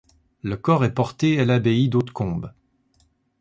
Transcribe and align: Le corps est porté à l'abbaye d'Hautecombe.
Le 0.41 0.57
corps 0.57 0.83
est 0.83 0.95
porté 0.95 1.39
à 1.39 1.45
l'abbaye 1.45 1.87
d'Hautecombe. 1.87 2.51